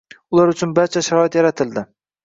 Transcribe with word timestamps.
Ular 0.37 0.53
uchun 0.53 0.73
barcha 0.79 1.05
sharoit 1.11 1.41
yaratildi 1.43 1.89